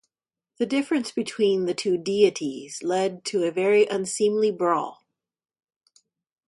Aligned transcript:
The 0.57 0.65
difference 0.65 1.11
between 1.11 1.65
the 1.67 1.75
two 1.75 1.95
deities 1.95 2.81
led 2.81 3.23
to 3.25 3.43
a 3.43 3.51
very 3.51 3.85
unseemly 3.85 4.49
brawl. 4.49 5.05